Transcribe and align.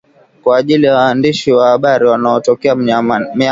kwa 0.43 0.57
ajili 0.57 0.85
ya 0.85 0.95
waandishi 0.95 1.51
wa 1.51 1.69
habari 1.69 2.05
wanaotokea 2.07 2.75
Myanmar, 2.75 3.25